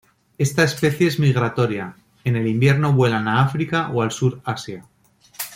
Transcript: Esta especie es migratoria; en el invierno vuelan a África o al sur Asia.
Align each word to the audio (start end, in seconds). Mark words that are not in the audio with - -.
Esta 0.39 0.63
especie 0.63 1.05
es 1.05 1.19
migratoria; 1.19 1.95
en 2.23 2.35
el 2.35 2.47
invierno 2.47 2.91
vuelan 2.91 3.27
a 3.27 3.43
África 3.43 3.91
o 3.93 4.01
al 4.01 4.09
sur 4.11 4.41
Asia. 4.45 4.83